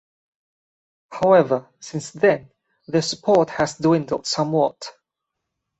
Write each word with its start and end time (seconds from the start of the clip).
However, 1.11 1.69
since 1.79 2.09
then, 2.09 2.49
their 2.87 3.03
support 3.03 3.51
has 3.51 3.77
dwindled 3.77 4.25
somewhat. 4.25 4.97